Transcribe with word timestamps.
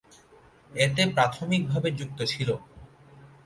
এতে 0.71 1.03
প্রাথমিকভাবে 1.15 1.89
যুক্ত 1.99 2.19
ছিল। 2.23 2.49